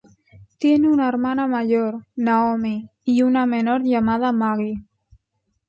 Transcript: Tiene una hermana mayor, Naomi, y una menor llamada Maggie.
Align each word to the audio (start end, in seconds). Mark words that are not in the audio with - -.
Tiene 0.57 0.89
una 0.89 1.07
hermana 1.07 1.45
mayor, 1.45 2.07
Naomi, 2.15 2.89
y 3.03 3.21
una 3.21 3.45
menor 3.45 3.83
llamada 3.83 4.31
Maggie. 4.31 4.83